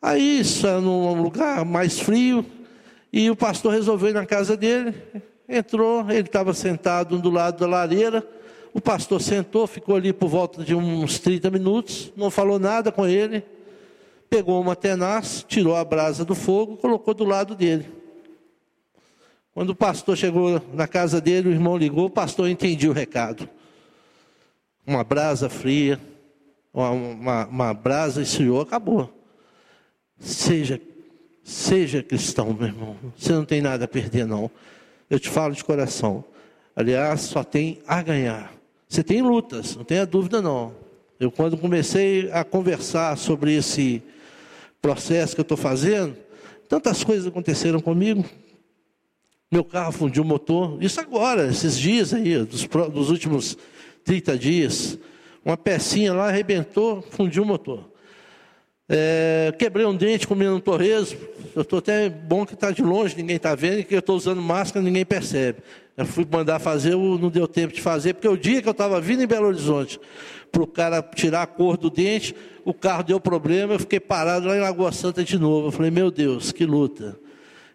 [0.02, 2.46] Aí isso é num lugar mais frio,
[3.12, 4.94] e o pastor resolveu ir na casa dele,
[5.50, 8.26] entrou, ele estava sentado do lado da lareira,
[8.74, 13.06] o pastor sentou, ficou ali por volta de uns 30 minutos, não falou nada com
[13.06, 13.44] ele,
[14.30, 17.88] pegou uma tenaz, tirou a brasa do fogo, colocou do lado dele.
[19.54, 23.48] Quando o pastor chegou na casa dele, o irmão ligou, o pastor entendia o recado.
[24.86, 26.00] Uma brasa fria,
[26.74, 29.14] uma, uma, uma brasa esfriou, acabou.
[30.20, 30.82] Seja,
[31.44, 32.98] seja cristão, meu irmão.
[33.16, 34.50] Você não tem nada a perder, não.
[35.08, 36.26] Eu te falo de coração.
[36.76, 38.53] Aliás, só tem a ganhar.
[38.94, 40.72] Você tem lutas, não tenha dúvida, não.
[41.20, 44.04] Eu, quando comecei a conversar sobre esse
[44.80, 46.16] processo que eu estou fazendo,
[46.70, 48.24] tantas coisas aconteceram comigo.
[49.52, 53.58] Meu carro fundiu o motor, isso agora, esses dias aí, dos, dos últimos
[54.04, 55.00] 30 dias.
[55.44, 57.90] Uma pecinha lá arrebentou, fundiu o motor.
[58.88, 61.20] É, quebrei um dente comendo um torresmo.
[61.56, 64.42] Eu estou até bom que está de longe, ninguém está vendo, que eu estou usando
[64.42, 65.60] máscara, ninguém percebe.
[65.96, 69.00] Eu fui mandar fazer, não deu tempo de fazer, porque o dia que eu estava
[69.00, 70.00] vindo em Belo Horizonte,
[70.52, 72.36] para o cara tirar a cor do dente,
[72.66, 75.68] o carro deu problema, eu fiquei parado lá em Lagoa Santa de novo.
[75.68, 77.20] Eu falei, meu Deus, que luta.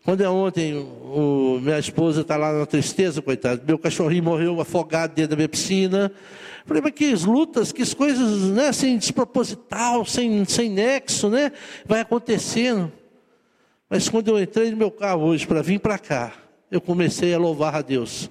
[0.05, 3.63] Quando é ontem, o, minha esposa está lá na tristeza, coitado.
[3.67, 6.11] Meu cachorrinho morreu afogado dentro da minha piscina.
[6.65, 11.53] Falei, mas que lutas, que coisas, né, assim, desproposital, sem, sem nexo, né?
[11.85, 12.93] Vai acontecendo.
[13.89, 16.33] Mas quando eu entrei no meu carro hoje para vir para cá,
[16.71, 18.31] eu comecei a louvar a Deus.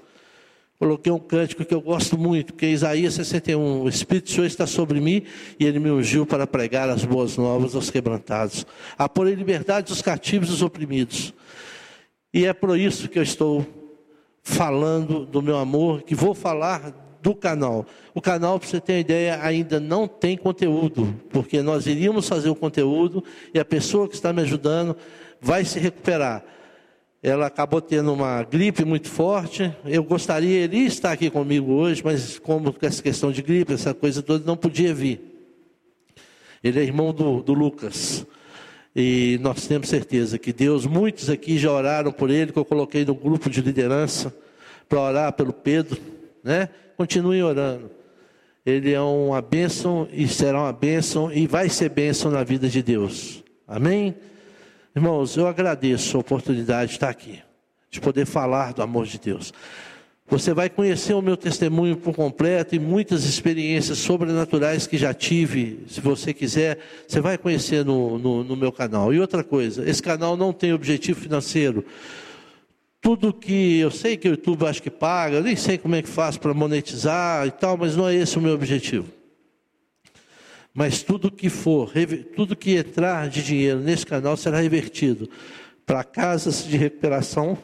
[0.79, 3.81] Coloquei um cântico que eu gosto muito, que é Isaías 61.
[3.81, 5.23] O Espírito do Senhor está sobre mim
[5.59, 8.65] e ele me ungiu para pregar as boas novas aos quebrantados,
[8.97, 11.33] a pôr em liberdade os cativos e os oprimidos
[12.37, 13.65] e é por isso que eu estou
[14.43, 16.93] falando do meu amor, que vou falar
[17.27, 17.85] do canal.
[18.13, 22.49] O canal, para você ter uma ideia, ainda não tem conteúdo, porque nós iríamos fazer
[22.49, 23.21] o conteúdo
[23.53, 24.95] e a pessoa que está me ajudando
[25.41, 26.41] vai se recuperar.
[27.21, 29.75] Ela acabou tendo uma gripe muito forte.
[29.83, 34.21] Eu gostaria, ele estar aqui comigo hoje, mas como essa questão de gripe, essa coisa
[34.21, 35.19] toda, não podia vir.
[36.63, 38.25] Ele é irmão do, do Lucas.
[38.95, 43.03] E nós temos certeza que Deus, muitos aqui já oraram por ele, que eu coloquei
[43.03, 44.33] no grupo de liderança
[44.87, 45.99] para orar pelo Pedro,
[46.41, 46.69] né?
[46.97, 47.91] Continuem orando.
[48.65, 52.81] Ele é uma bênção e será uma bênção e vai ser bênção na vida de
[52.81, 53.43] Deus.
[53.67, 54.15] Amém?
[54.95, 57.39] Irmãos, eu agradeço a oportunidade de estar aqui,
[57.91, 59.53] de poder falar do amor de Deus.
[60.27, 65.85] Você vai conhecer o meu testemunho por completo e muitas experiências sobrenaturais que já tive.
[65.87, 69.13] Se você quiser, você vai conhecer no, no, no meu canal.
[69.13, 71.85] E outra coisa, esse canal não tem objetivo financeiro.
[72.99, 76.01] Tudo que eu sei que o YouTube acho que paga, eu nem sei como é
[76.01, 79.11] que faz para monetizar e tal, mas não é esse o meu objetivo.
[80.73, 81.91] Mas tudo que for,
[82.35, 85.29] tudo que entrar de dinheiro nesse canal será revertido
[85.85, 87.57] para casas de recuperação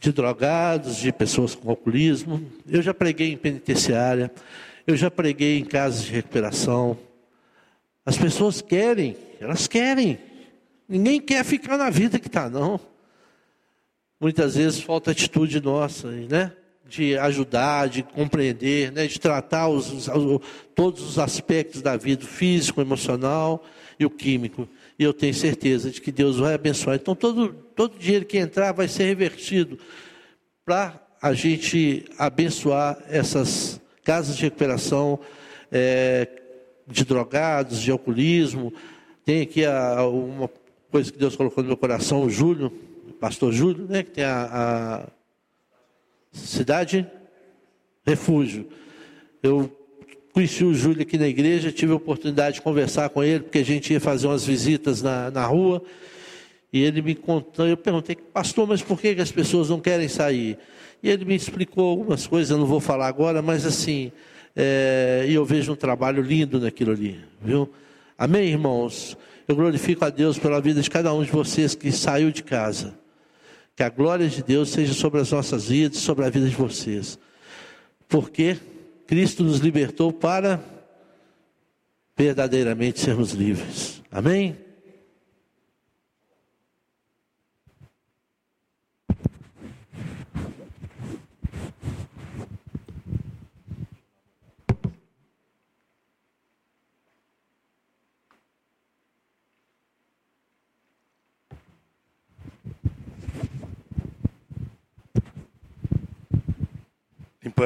[0.00, 2.42] de drogados, de pessoas com alcoolismo.
[2.66, 4.32] Eu já preguei em penitenciária,
[4.86, 6.96] eu já preguei em casas de recuperação.
[8.04, 10.18] As pessoas querem, elas querem.
[10.90, 12.80] Ninguém quer ficar na vida que está, não.
[14.20, 16.50] Muitas vezes falta atitude nossa, né?
[16.84, 19.06] De ajudar, de compreender, né?
[19.06, 20.40] de tratar os, os,
[20.74, 23.64] todos os aspectos da vida, físico, emocional
[24.00, 24.68] e o químico.
[24.98, 26.96] E eu tenho certeza de que Deus vai abençoar.
[26.96, 29.78] Então, todo, todo dinheiro que entrar vai ser revertido
[30.64, 35.20] para a gente abençoar essas casas de recuperação
[35.70, 36.26] é,
[36.84, 38.74] de drogados, de alcoolismo.
[39.24, 40.50] Tem aqui a, uma
[40.90, 42.70] coisa que Deus colocou no meu coração, o Júlio,
[43.20, 45.08] pastor Júlio, né, que tem a, a
[46.32, 47.06] cidade
[48.04, 48.66] refúgio.
[49.42, 49.70] Eu
[50.32, 53.64] Conheci o Júlio aqui na igreja, tive a oportunidade de conversar com ele, porque a
[53.64, 55.82] gente ia fazer umas visitas na, na rua.
[56.72, 60.06] E ele me contou, eu perguntei, pastor, mas por que, que as pessoas não querem
[60.06, 60.56] sair?
[61.02, 64.12] E ele me explicou algumas coisas, eu não vou falar agora, mas assim,
[64.54, 67.68] é, e eu vejo um trabalho lindo naquilo ali, viu?
[68.16, 69.16] Amém, irmãos?
[69.50, 72.94] Eu glorifico a Deus pela vida de cada um de vocês que saiu de casa.
[73.74, 77.18] Que a glória de Deus seja sobre as nossas vidas, sobre a vida de vocês.
[78.08, 78.56] Por quê?
[79.08, 80.62] Cristo nos libertou para
[82.16, 84.00] verdadeiramente sermos livres.
[84.08, 84.56] Amém?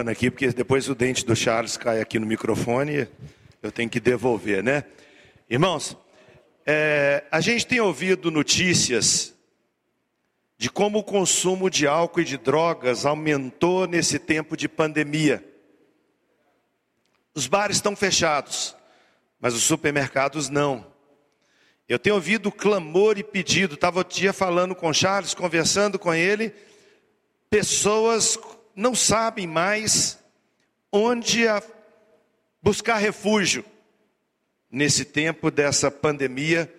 [0.01, 3.07] Aqui, porque depois o dente do Charles cai aqui no microfone,
[3.63, 4.85] eu tenho que devolver, né?
[5.49, 5.97] Irmãos,
[6.67, 9.35] é, a gente tem ouvido notícias
[10.59, 15.45] de como o consumo de álcool e de drogas aumentou nesse tempo de pandemia.
[17.35, 18.75] Os bares estão fechados,
[19.41, 20.87] mas os supermercados não.
[21.89, 26.53] Eu tenho ouvido clamor e pedido, estava o dia falando com Charles, conversando com ele,
[27.49, 28.39] pessoas
[28.75, 30.19] não sabem mais
[30.91, 31.45] onde
[32.63, 33.65] buscar refúgio
[34.71, 36.73] nesse tempo dessa pandemia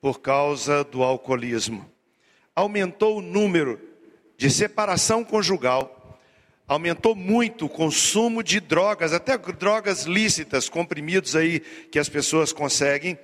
[0.00, 1.90] por causa do alcoolismo.
[2.54, 3.80] Aumentou o número
[4.36, 6.18] de separação conjugal,
[6.66, 13.18] aumentou muito o consumo de drogas, até drogas lícitas, comprimidos aí que as pessoas conseguem.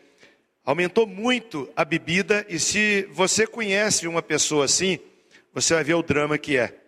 [0.65, 4.99] Aumentou muito a bebida e se você conhece uma pessoa assim,
[5.55, 6.86] você vai ver o drama que é.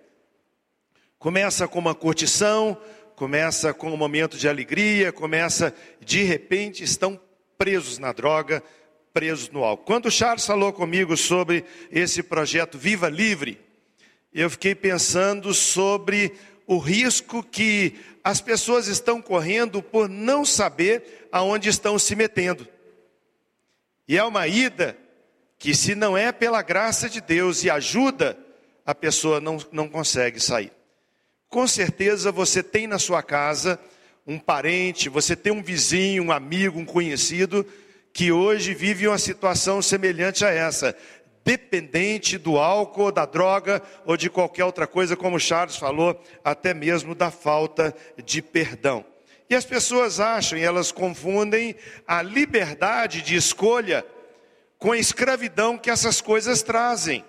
[1.19, 2.81] Começa com uma curtição,
[3.17, 7.21] começa com um momento de alegria, começa, de repente, estão
[7.57, 8.63] presos na droga,
[9.13, 9.85] presos no álcool.
[9.85, 13.59] Quando o Charles falou comigo sobre esse projeto Viva Livre,
[14.33, 16.35] eu fiquei pensando sobre
[16.69, 22.69] o risco que as pessoas estão correndo por não saber aonde estão se metendo.
[24.07, 24.97] E é uma ida
[25.59, 28.39] que, se não é pela graça de Deus e ajuda,
[28.87, 30.78] a pessoa não, não consegue sair.
[31.49, 33.81] Com certeza você tem na sua casa
[34.27, 37.67] um parente, você tem um vizinho, um amigo, um conhecido
[38.13, 40.95] que hoje vive uma situação semelhante a essa,
[41.43, 47.15] dependente do álcool, da droga ou de qualquer outra coisa, como Charles falou, até mesmo
[47.15, 49.03] da falta de perdão.
[49.49, 51.75] E as pessoas acham e elas confundem
[52.07, 54.05] a liberdade de escolha
[54.79, 57.25] com a escravidão que essas coisas trazem.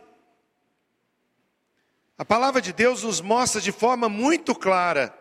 [2.19, 5.17] A palavra de Deus nos mostra de forma muito clara,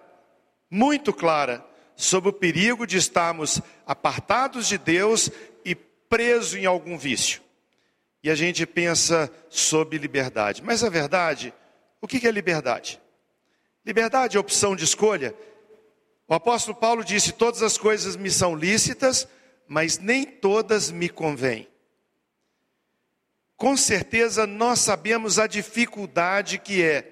[0.69, 5.31] muito clara, sobre o perigo de estarmos apartados de Deus
[5.65, 7.41] e presos em algum vício.
[8.21, 10.61] E a gente pensa sobre liberdade.
[10.61, 11.55] Mas a verdade,
[12.01, 13.01] o que é liberdade?
[13.87, 15.37] Liberdade é opção de escolha.
[16.27, 19.29] O apóstolo Paulo disse: Todas as coisas me são lícitas,
[19.69, 21.69] mas nem todas me convêm
[23.59, 27.05] com certeza nós sabemos a dificuldade que é.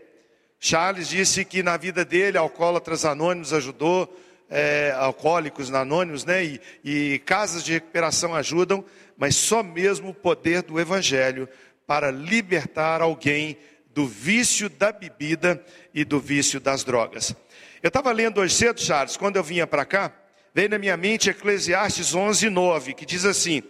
[0.60, 4.16] Charles disse que na vida dele, alcoólatras anônimos ajudou,
[4.48, 6.44] é, alcoólicos anônimos, né?
[6.44, 8.84] E, e casas de recuperação ajudam,
[9.18, 11.48] mas só mesmo o poder do Evangelho
[11.84, 13.58] para libertar alguém
[13.92, 17.34] do vício da bebida e do vício das drogas.
[17.82, 20.12] Eu estava lendo hoje cedo, Charles, quando eu vinha para cá,
[20.54, 23.64] veio na minha mente Eclesiastes 11, 9, que diz assim: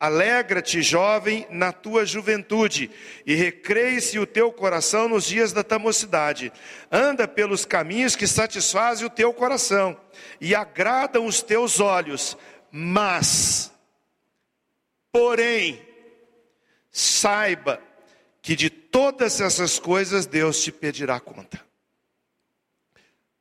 [0.00, 2.88] Alegra-te, jovem, na tua juventude,
[3.26, 6.52] e recreie-se o teu coração nos dias da tua mocidade.
[6.90, 10.00] Anda pelos caminhos que satisfazem o teu coração
[10.40, 12.38] e agradam os teus olhos.
[12.70, 13.72] Mas,
[15.10, 15.84] porém,
[16.92, 17.82] saiba
[18.40, 21.60] que de todas essas coisas Deus te pedirá conta.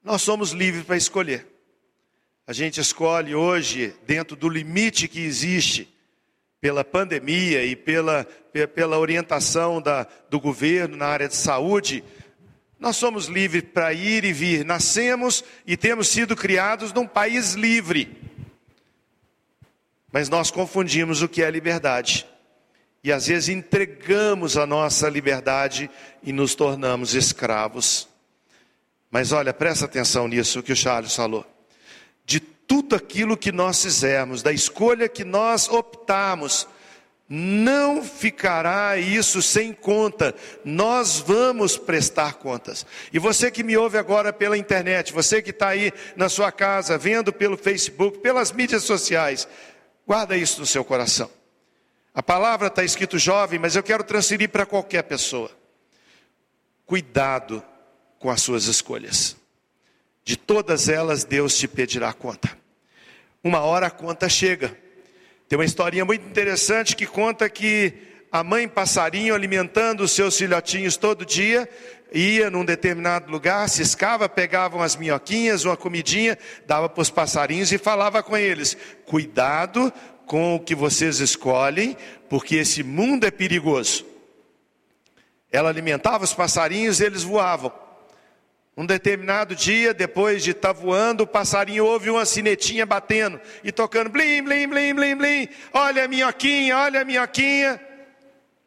[0.04, 1.46] Nós somos livres para escolher.
[2.48, 5.93] A gente escolhe hoje, dentro do limite que existe,
[6.60, 8.26] pela pandemia e pela,
[8.74, 12.04] pela orientação da, do governo na área de saúde,
[12.80, 14.65] nós somos livres para ir e vir.
[14.65, 18.15] Nascemos e temos sido criados num país livre.
[20.12, 22.26] Mas nós confundimos o que é liberdade.
[23.04, 25.89] E às vezes entregamos a nossa liberdade
[26.24, 28.08] e nos tornamos escravos.
[29.10, 31.46] Mas olha, presta atenção nisso que o Charles falou.
[32.26, 36.67] De tudo aquilo que nós fizermos, da escolha que nós optarmos,
[37.30, 42.86] não ficará isso sem conta, nós vamos prestar contas.
[43.12, 46.97] E você que me ouve agora pela internet, você que está aí na sua casa,
[46.97, 49.47] vendo pelo Facebook, pelas mídias sociais,
[50.06, 51.30] guarda isso no seu coração.
[52.13, 55.51] A palavra está escrito jovem, mas eu quero transferir para qualquer pessoa.
[56.86, 57.63] Cuidado
[58.17, 59.37] com as suas escolhas.
[60.27, 62.49] De todas elas, Deus te pedirá conta.
[63.41, 64.77] Uma hora a conta chega.
[65.47, 67.93] Tem uma historinha muito interessante que conta que
[68.30, 71.69] a mãe passarinho alimentando os seus filhotinhos todo dia,
[72.11, 77.78] ia num determinado lugar, ciscava, pegavam as minhoquinhas, uma comidinha, dava para os passarinhos e
[77.78, 78.75] falava com eles:
[79.05, 79.93] cuidado
[80.25, 81.95] com o que vocês escolhem,
[82.28, 84.05] porque esse mundo é perigoso.
[85.49, 87.86] Ela alimentava os passarinhos, eles voavam.
[88.78, 93.71] Um determinado dia, depois de estar tá voando, o passarinho ouve uma sinetinha batendo e
[93.71, 95.49] tocando blim, blim, blim, blim, blim.
[95.73, 97.82] Olha a minhoquinha, olha a minhoquinha.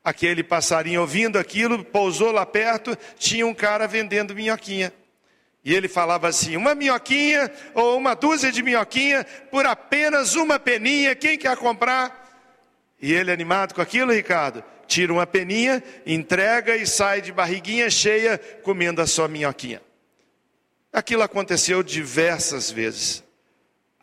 [0.03, 4.93] Aquele passarinho ouvindo aquilo, pousou lá perto, tinha um cara vendendo minhoquinha.
[5.65, 11.15] E ele falava assim: uma minhoquinha ou uma dúzia de minhoquinha por apenas uma peninha,
[11.15, 12.29] quem quer comprar?
[13.01, 18.39] E ele, animado com aquilo, Ricardo, tira uma peninha, entrega e sai de barriguinha cheia
[18.65, 19.81] comendo a sua minhoquinha.
[20.93, 23.23] Aquilo aconteceu diversas vezes,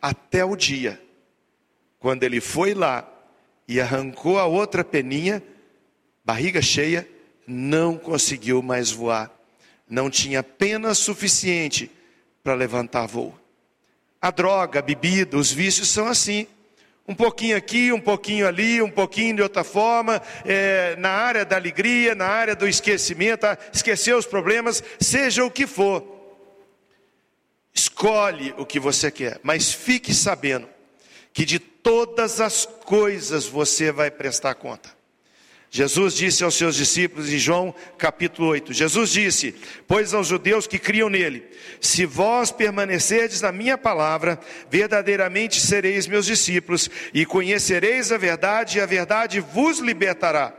[0.00, 1.00] até o dia
[1.98, 3.08] quando ele foi lá
[3.66, 5.42] e arrancou a outra peninha,
[6.24, 7.08] barriga cheia,
[7.46, 9.30] não conseguiu mais voar.
[9.88, 11.90] Não tinha pena suficiente
[12.42, 13.38] para levantar voo.
[14.20, 16.46] A droga, a bebida, os vícios são assim.
[17.06, 21.56] Um pouquinho aqui, um pouquinho ali, um pouquinho de outra forma, é, na área da
[21.56, 26.17] alegria, na área do esquecimento, ah, esquecer os problemas, seja o que for.
[27.78, 30.68] Escolhe o que você quer, mas fique sabendo
[31.32, 34.90] que de todas as coisas você vai prestar conta.
[35.70, 39.54] Jesus disse aos seus discípulos em João capítulo 8: Jesus disse:
[39.86, 41.46] Pois aos judeus que criam nele,
[41.80, 48.80] se vós permanecerdes na minha palavra, verdadeiramente sereis meus discípulos, e conhecereis a verdade, e
[48.80, 50.52] a verdade vos libertará.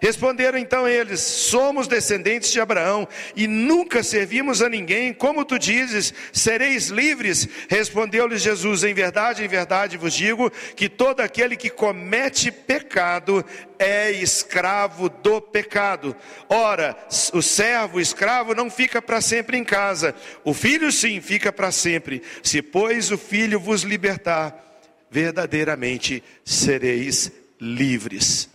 [0.00, 5.12] Responderam então eles: Somos descendentes de Abraão e nunca servimos a ninguém.
[5.12, 7.48] Como tu dizes, sereis livres?
[7.68, 13.44] Respondeu-lhes Jesus: Em verdade, em verdade vos digo que todo aquele que comete pecado
[13.78, 16.16] é escravo do pecado.
[16.48, 16.96] Ora,
[17.32, 20.14] o servo, o escravo, não fica para sempre em casa,
[20.44, 22.22] o filho sim fica para sempre.
[22.42, 28.53] Se, pois, o filho vos libertar, verdadeiramente sereis livres.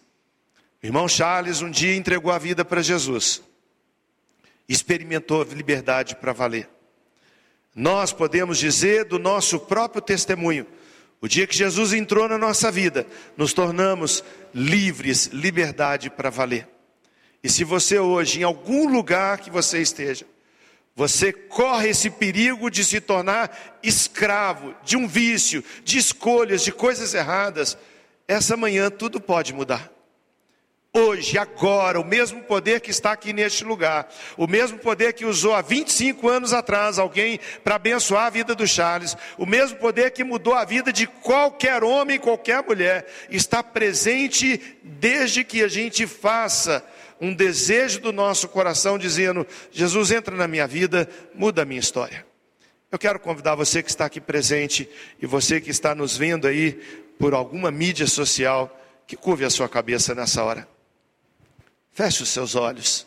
[0.81, 3.41] O irmão Charles um dia entregou a vida para Jesus,
[4.67, 6.69] experimentou liberdade para valer.
[7.75, 10.65] Nós podemos dizer do nosso próprio testemunho,
[11.19, 13.05] o dia que Jesus entrou na nossa vida,
[13.35, 14.23] nos tornamos
[14.53, 16.65] livres, liberdade para valer.
[17.43, 20.25] E se você hoje, em algum lugar que você esteja,
[20.95, 27.13] você corre esse perigo de se tornar escravo de um vício, de escolhas, de coisas
[27.13, 27.77] erradas,
[28.25, 29.98] essa manhã tudo pode mudar
[30.93, 35.53] hoje, agora, o mesmo poder que está aqui neste lugar, o mesmo poder que usou
[35.53, 40.23] há 25 anos atrás alguém para abençoar a vida do Charles, o mesmo poder que
[40.23, 46.83] mudou a vida de qualquer homem, qualquer mulher, está presente desde que a gente faça
[47.21, 52.25] um desejo do nosso coração dizendo: Jesus entra na minha vida, muda a minha história.
[52.91, 54.89] Eu quero convidar você que está aqui presente
[55.21, 56.73] e você que está nos vendo aí
[57.19, 58.75] por alguma mídia social,
[59.05, 60.78] que curve a sua cabeça nessa hora.
[61.91, 63.05] Feche os seus olhos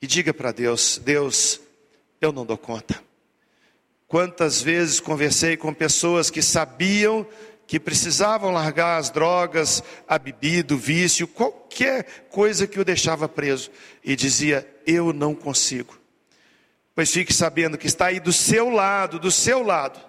[0.00, 1.60] e diga para Deus: Deus,
[2.20, 3.02] eu não dou conta.
[4.06, 7.26] Quantas vezes conversei com pessoas que sabiam
[7.66, 13.70] que precisavam largar as drogas, a bebida, o vício, qualquer coisa que o deixava preso,
[14.02, 15.98] e dizia: Eu não consigo.
[16.94, 20.00] Pois fique sabendo que está aí do seu lado, do seu lado,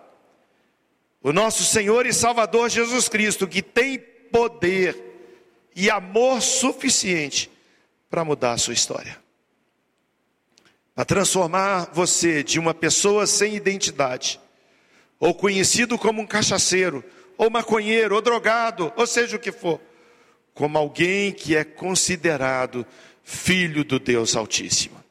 [1.21, 4.95] o nosso Senhor e Salvador Jesus Cristo, que tem poder
[5.75, 7.51] e amor suficiente
[8.09, 9.17] para mudar a sua história.
[10.95, 14.39] Para transformar você de uma pessoa sem identidade,
[15.19, 17.03] ou conhecido como um cachaceiro,
[17.37, 19.79] ou maconheiro, ou drogado, ou seja o que for,
[20.53, 22.85] como alguém que é considerado
[23.23, 25.01] filho do Deus Altíssimo.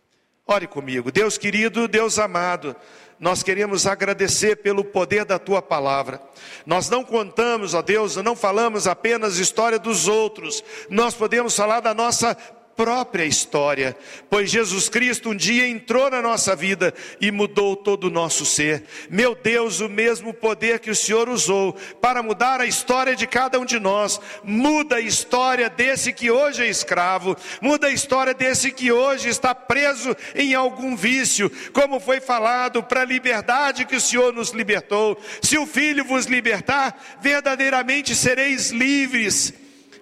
[0.47, 2.75] Ore comigo, Deus querido, Deus amado,
[3.21, 6.23] nós queremos agradecer pelo poder da tua palavra.
[6.65, 11.93] Nós não contamos, ó Deus, não falamos apenas história dos outros, nós podemos falar da
[11.93, 12.37] nossa
[12.79, 13.97] própria história,
[14.31, 18.85] pois Jesus Cristo um dia entrou na nossa vida e mudou todo o nosso ser.
[19.11, 23.59] Meu Deus, o mesmo poder que o Senhor usou para mudar a história de cada
[23.59, 28.71] um de nós, muda a história desse que hoje é escravo, muda a história desse
[28.71, 34.01] que hoje está preso em algum vício, como foi falado, para a liberdade que o
[34.01, 35.21] Senhor nos libertou.
[35.43, 39.53] Se o Filho vos libertar, verdadeiramente sereis livres.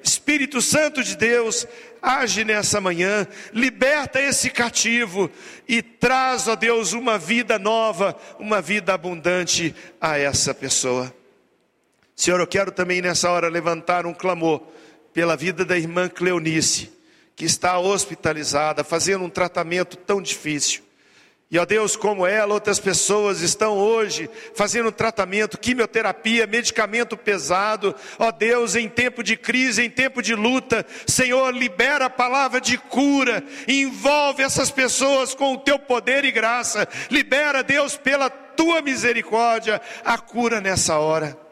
[0.06, 1.66] Espírito Santo de Deus,
[2.06, 5.28] age nessa manhã, liberta esse cativo
[5.68, 11.12] e traz, ó Deus, uma vida nova, uma vida abundante a essa pessoa.
[12.14, 14.62] Senhor, eu quero também nessa hora levantar um clamor
[15.12, 16.92] pela vida da irmã Cleonice,
[17.34, 20.85] que está hospitalizada, fazendo um tratamento tão difícil.
[21.48, 27.94] E ó Deus, como ela, outras pessoas estão hoje fazendo tratamento, quimioterapia, medicamento pesado.
[28.18, 32.76] Ó Deus, em tempo de crise, em tempo de luta, Senhor, libera a palavra de
[32.76, 36.88] cura, envolve essas pessoas com o teu poder e graça.
[37.10, 41.45] Libera, Deus, pela tua misericórdia, a cura nessa hora.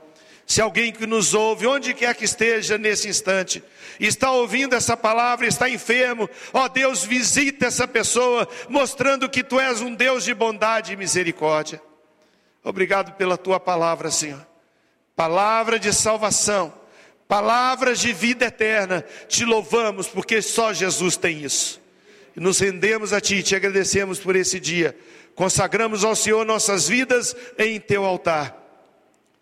[0.47, 3.63] Se alguém que nos ouve, onde quer que esteja nesse instante,
[3.99, 9.81] está ouvindo essa palavra, está enfermo, ó Deus, visita essa pessoa, mostrando que tu és
[9.81, 11.81] um Deus de bondade e misericórdia.
[12.63, 14.47] Obrigado pela tua palavra, Senhor.
[15.17, 16.75] Palavra de salvação,
[17.27, 19.03] palavras de vida eterna.
[19.29, 21.81] Te louvamos porque só Jesus tem isso.
[22.37, 24.97] E nos rendemos a Ti, te agradecemos por esse dia.
[25.35, 28.64] Consagramos ao Senhor nossas vidas em Teu altar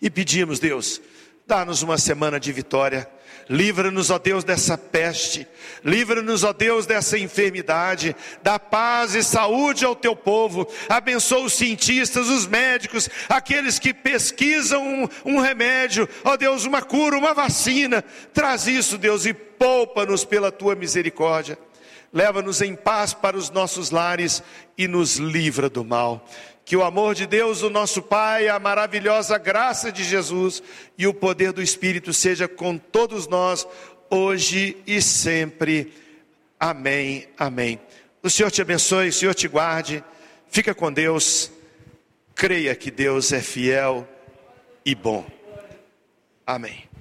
[0.02, 1.00] e pedimos, Deus,
[1.46, 3.08] dá-nos uma semana de vitória.
[3.48, 5.46] Livra-nos, ó Deus, dessa peste.
[5.84, 8.14] Livra-nos, ó Deus, dessa enfermidade.
[8.42, 10.66] Dá paz e saúde ao teu povo.
[10.88, 16.08] Abençoa os cientistas, os médicos, aqueles que pesquisam um, um remédio.
[16.24, 18.02] Ó Deus, uma cura, uma vacina.
[18.34, 21.56] Traz isso, Deus, e poupa-nos pela tua misericórdia.
[22.12, 24.42] Leva-nos em paz para os nossos lares
[24.76, 26.28] e nos livra do mal.
[26.64, 30.62] Que o amor de Deus, o nosso Pai, a maravilhosa graça de Jesus
[30.96, 33.66] e o poder do Espírito seja com todos nós,
[34.08, 35.92] hoje e sempre.
[36.58, 37.80] Amém, amém.
[38.22, 40.04] O Senhor te abençoe, o Senhor te guarde.
[40.48, 41.50] Fica com Deus.
[42.34, 44.08] Creia que Deus é fiel
[44.84, 45.26] e bom.
[46.46, 46.91] Amém.